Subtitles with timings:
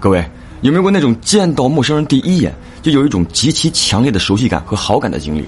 [0.00, 0.24] 各位
[0.60, 5.44] 有没有过那种见到陌生人第一眼就有一种极其强烈的熟悉感和好感的经历？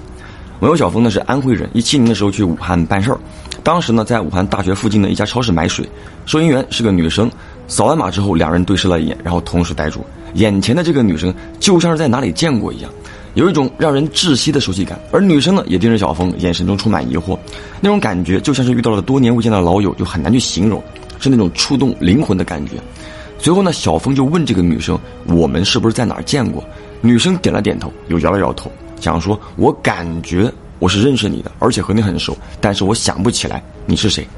[0.58, 3.18] 我有小峰呢是安徽人，一七年的时候去武汉办事儿，
[3.62, 5.88] 当时呢在武汉大学附近的一家超市买水，
[6.26, 7.30] 收银员是个女生，
[7.68, 12.91] 扫完码之后两人对视了一眼，然后同时呆住，眼前的这个女生就像是在哪里见过一样，
[13.35, 17.39] 有一种让人窒息的熟悉感，而女生呢也盯着小峰，眼神中充满疑惑，
[17.80, 20.82] 那种感觉就像是遇到了多年未见的老友，就很难去形容，
[21.21, 22.73] 是那种触动灵魂的感觉。
[23.41, 26.62] 随后呢，小峰就问这个女生：“我们是不是在哪儿见过？”
[27.00, 34.28] 女生点了点头，又摇了摇头，想说：“我感觉我是认识你的，而且和你很熟，但是我想不起来你是谁。”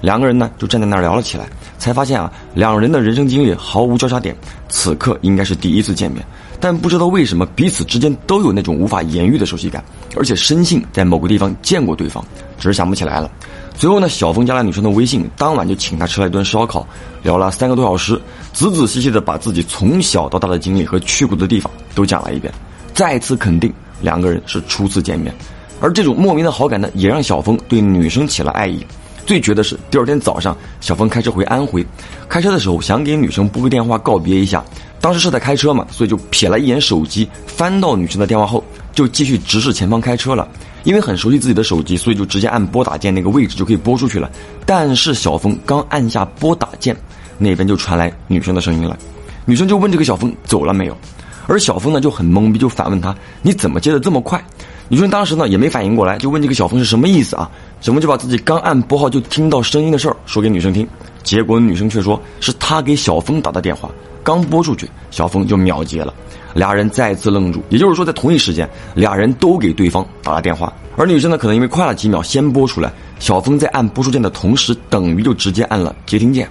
[0.00, 1.46] 两个人呢就站在那儿聊了起来，
[1.78, 4.34] 才发现啊，两人的人生经历毫无交叉点，
[4.68, 6.24] 此刻应该是第一次见面，
[6.58, 9.84] 但不知道为什么彼此之间都有那种无法言喻的熟悉感，
[10.16, 12.24] 而且深信在某个地方见过对方，
[12.58, 13.30] 只是想不起来了。
[13.78, 16.86] 随后呢，小峰加了女生的微信，当晚就请她吃了一顿烧烤，
[17.22, 18.20] 聊了三个多小时，
[18.52, 22.52] 仔仔细细的把自己从小到大的经历和去过的地方都讲了一遍，
[22.94, 25.34] 再次肯定两个人是初次见面，
[25.80, 28.84] 而这种莫名的好感呢，也让小峰对女生起了爱意。
[29.26, 31.84] 最绝的是，第二天早上，小峰开车回安徽，
[32.28, 34.64] 开车的时候想给女生拨个电话告别一下，
[35.00, 38.62] 当时是在开车嘛，所以就瞥了一眼手机，翻到女生的电话后，
[38.96, 40.48] 就继续直视前方开车了。
[40.82, 44.30] 因为很熟悉自己的手机，所以就直接按拨打键那个位置就可以拨出去了。
[44.64, 46.96] 但是小峰刚按下拨打键，
[47.38, 48.96] 那边就传来女生的声音了。
[49.44, 50.96] 女生就问这个小峰走了没有，
[51.48, 54.40] 而小峰呢就很懵逼，就反问他你怎么接的这么快？
[54.88, 57.50] 女生当时呢也没反应过来，就问这个小峰是什么意思啊？
[57.80, 60.86] 小峰就把自己刚按拨号就听到声音的事儿说给女生听，
[61.24, 63.90] 结果女生却说是他给小峰打的电话，
[64.22, 66.14] 刚拨出去，小峰就秒接了。
[66.56, 70.72] 俩人再次愣住，也就是说，在同一时间，俩人都给对方打了电话。
[70.96, 76.48] 而女生呢，可能因为快了几秒先拨出来，小峰在按拨出键的同时，等于就直接按了接听键。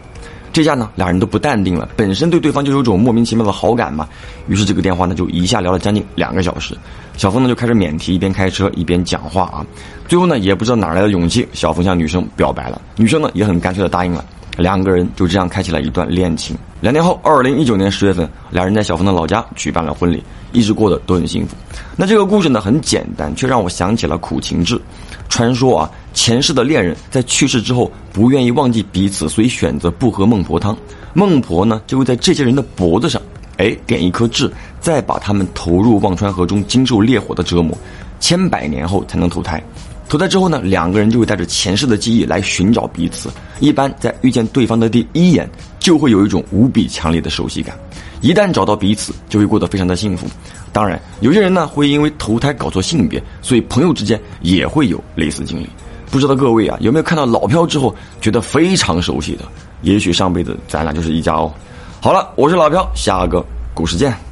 [0.54, 4.08] 这下呢，俩人都不淡定了，本身对对方就有种莫名其妙的好感嘛。
[4.48, 6.78] 于是这个电话呢，就一下聊了将近两个小时。
[7.18, 9.66] 小峰呢就开始免提，一边开车一边讲话啊。
[10.08, 14.24] 最后呢，也不知道哪来的勇气，小峰向女生表白了，女生呢也很干脆的答应了。
[14.58, 16.56] 两个人就这样开启了一段恋情。
[16.80, 20.24] 两年后，二零一九年十月份，两人在小峰的老家举办了婚礼，
[20.54, 21.58] 一直过得都很幸福。
[21.98, 24.80] 那这个故事呢很简单，却让我想起了苦情志。
[25.28, 30.78] 传说啊，前世的恋人在去世之后不愿意忘记彼此，所以选择不喝孟婆汤。
[31.14, 33.22] 孟婆呢就会在这些人的脖子上，
[33.58, 34.50] 哎，点一颗痣，
[34.80, 37.78] 再把他们投入忘川河中，经受烈火的折磨，
[38.22, 39.62] 千百年后才能投胎。
[40.08, 43.30] 投胎之后呢，两个人就会带着前世的记忆来寻找彼此。
[43.60, 45.50] 一般在遇见对方的第一眼，
[45.80, 47.76] 就会有一种无比强烈的熟悉感。
[48.22, 50.28] 一旦找到彼此，就会过得非常的幸福。
[50.72, 55.68] 当然，有些人呢会因为投胎搞错性别，所以朋友之间也会有类似经历。
[56.12, 59.44] 不知道各位啊有没有看到老飘之后觉得非常熟悉的？
[59.82, 61.52] 也许上辈子咱俩就是一家哦。
[62.00, 63.44] 好了，我是老飘，下个
[63.74, 64.25] 故事见。